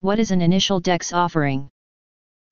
What 0.00 0.20
is 0.20 0.30
an 0.30 0.40
initial 0.40 0.78
DEX 0.78 1.12
offering? 1.12 1.68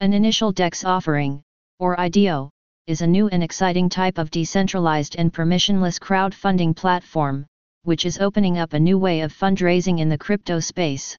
An 0.01 0.13
initial 0.13 0.51
DEX 0.51 0.85
offering, 0.85 1.45
or 1.79 1.95
IDO, 2.01 2.51
is 2.89 3.03
a 3.03 3.07
new 3.07 3.29
and 3.29 3.41
exciting 3.41 3.89
type 3.89 4.19
of 4.19 4.33
decentralized 4.33 5.15
and 5.15 5.33
permissionless 5.33 6.01
crowdfunding 6.01 6.75
platform, 6.75 7.47
which 7.85 8.05
is 8.05 8.19
opening 8.19 8.59
up 8.59 8.73
a 8.73 8.81
new 8.81 8.99
way 8.99 9.21
of 9.21 9.33
fundraising 9.33 10.01
in 10.01 10.09
the 10.09 10.19
crypto 10.19 10.59
space. 10.59 11.17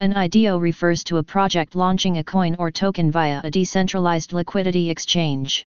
An 0.00 0.14
IDO 0.14 0.58
refers 0.58 1.04
to 1.04 1.18
a 1.18 1.22
project 1.22 1.76
launching 1.76 2.18
a 2.18 2.24
coin 2.24 2.56
or 2.58 2.72
token 2.72 3.12
via 3.12 3.40
a 3.44 3.50
decentralized 3.50 4.32
liquidity 4.32 4.90
exchange. 4.90 5.64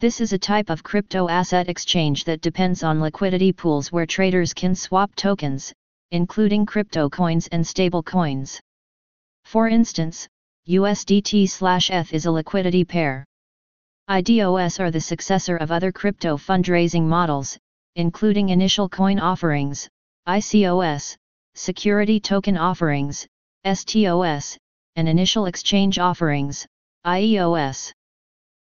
This 0.00 0.20
is 0.20 0.32
a 0.32 0.38
type 0.38 0.70
of 0.70 0.82
crypto 0.82 1.28
asset 1.28 1.68
exchange 1.68 2.24
that 2.24 2.40
depends 2.40 2.82
on 2.82 3.00
liquidity 3.00 3.52
pools 3.52 3.92
where 3.92 4.06
traders 4.06 4.52
can 4.52 4.74
swap 4.74 5.14
tokens, 5.14 5.72
including 6.10 6.66
crypto 6.66 7.08
coins 7.08 7.46
and 7.52 7.64
stable 7.64 8.02
coins. 8.02 8.60
For 9.48 9.66
instance, 9.66 10.28
USDT/ETH 10.68 12.12
is 12.12 12.26
a 12.26 12.30
liquidity 12.30 12.84
pair. 12.84 13.24
IDOS 14.10 14.78
are 14.78 14.90
the 14.90 15.00
successor 15.00 15.56
of 15.56 15.72
other 15.72 15.90
crypto 15.90 16.36
fundraising 16.36 17.04
models, 17.04 17.56
including 17.96 18.50
initial 18.50 18.90
coin 18.90 19.18
offerings, 19.18 19.88
ICOS, 20.26 21.16
security 21.54 22.20
token 22.20 22.58
offerings, 22.58 23.26
STOS, 23.64 24.58
and 24.96 25.08
initial 25.08 25.46
exchange 25.46 25.98
offerings, 25.98 26.66
IEOS 27.06 27.90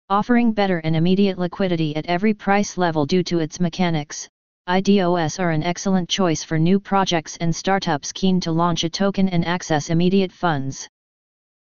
offering 0.10 0.52
better 0.52 0.80
and 0.80 0.96
immediate 0.96 1.38
liquidity 1.38 1.96
at 1.96 2.08
every 2.08 2.34
price 2.34 2.76
level 2.76 3.06
due 3.06 3.22
to 3.22 3.38
its 3.38 3.60
mechanics. 3.60 4.28
IDOS 4.70 5.40
are 5.40 5.50
an 5.50 5.64
excellent 5.64 6.08
choice 6.08 6.44
for 6.44 6.60
new 6.60 6.80
projects 6.80 7.36
and 7.38 7.54
startups 7.54 8.12
keen 8.12 8.40
to 8.42 8.52
launch 8.52 8.84
a 8.84 8.90
token 8.90 9.28
and 9.28 9.44
access 9.44 9.90
immediate 9.90 10.32
funds. 10.32 10.88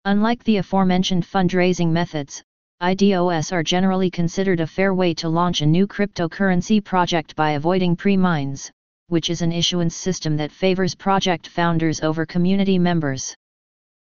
Unlike 0.04 0.44
the 0.44 0.58
aforementioned 0.58 1.26
fundraising 1.26 1.90
methods, 1.90 2.40
IDOS 2.80 3.52
are 3.52 3.64
generally 3.64 4.10
considered 4.10 4.60
a 4.60 4.66
fair 4.66 4.94
way 4.94 5.12
to 5.14 5.28
launch 5.28 5.60
a 5.60 5.66
new 5.66 5.88
cryptocurrency 5.88 6.82
project 6.82 7.34
by 7.34 7.52
avoiding 7.52 7.96
pre-mines, 7.96 8.70
which 9.08 9.28
is 9.28 9.42
an 9.42 9.50
issuance 9.50 9.96
system 9.96 10.36
that 10.36 10.52
favors 10.52 10.94
project 10.94 11.48
founders 11.48 12.00
over 12.00 12.24
community 12.24 12.78
members. 12.78 13.34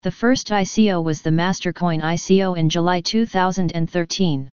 The 0.03 0.11
first 0.11 0.49
ICO 0.49 1.03
was 1.03 1.23
the 1.23 1.31
Mastercoin 1.31 2.03
ICO 2.03 2.55
in 2.55 2.69
July 2.69 3.01
2013. 3.01 4.49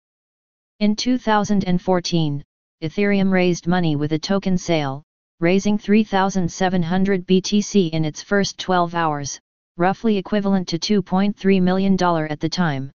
In 0.80 0.96
2014, 0.96 2.44
Ethereum 2.82 3.30
raised 3.30 3.66
money 3.66 3.96
with 3.96 4.12
a 4.12 4.18
token 4.18 4.58
sale, 4.58 5.02
raising 5.40 5.78
3,700 5.78 7.26
BTC 7.26 7.90
in 7.90 8.04
its 8.04 8.22
first 8.22 8.58
12 8.58 8.94
hours, 8.94 9.40
roughly 9.76 10.16
equivalent 10.16 10.68
to 10.68 10.78
$2.3 10.78 11.62
million 11.62 11.94
at 12.30 12.40
the 12.40 12.48
time. 12.48 12.90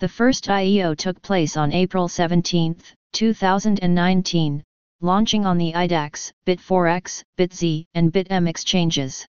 The 0.00 0.08
first 0.08 0.44
IEO 0.46 0.96
took 0.96 1.20
place 1.22 1.56
on 1.56 1.72
April 1.72 2.08
17, 2.08 2.76
2019, 3.12 4.62
launching 5.00 5.46
on 5.46 5.58
the 5.58 5.72
IDEX, 5.72 6.30
BitForex, 6.46 7.22
BitZ, 7.38 7.84
and 7.94 8.12
BitM 8.12 8.48
exchanges. 8.48 9.26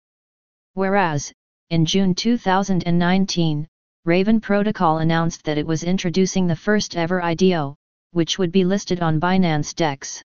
Whereas, 0.74 1.34
in 1.70 1.86
June 1.86 2.16
2019, 2.16 3.68
Raven 4.06 4.40
Protocol 4.40 5.00
announced 5.00 5.44
that 5.44 5.58
it 5.58 5.68
was 5.68 5.84
introducing 5.84 6.48
the 6.48 6.56
first 6.56 6.96
ever 6.96 7.22
IDO, 7.22 7.76
which 8.14 8.40
would 8.40 8.52
be 8.52 8.64
listed 8.64 9.02
on 9.02 9.20
Binance 9.20 9.76
DEX. 9.76 10.24